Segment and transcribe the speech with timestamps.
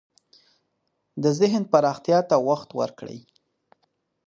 [1.23, 3.19] د ذهن پراختیا ته وخت ورکړئ.